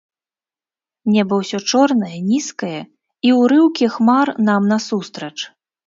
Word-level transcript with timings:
Неба 1.15 1.33
ўсё 1.41 1.59
чорнае, 1.69 2.15
нізкае, 2.31 2.81
і 3.29 3.37
ўрыўкі 3.45 3.85
хмар 3.97 4.27
нам 4.53 4.61
насустрач. 4.77 5.35